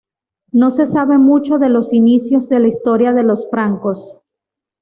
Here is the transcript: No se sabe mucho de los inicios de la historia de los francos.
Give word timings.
No 0.51 0.71
se 0.71 0.87
sabe 0.87 1.19
mucho 1.19 1.59
de 1.59 1.69
los 1.69 1.93
inicios 1.93 2.49
de 2.49 2.59
la 2.59 2.69
historia 2.69 3.13
de 3.13 3.21
los 3.21 3.47
francos. 3.51 4.15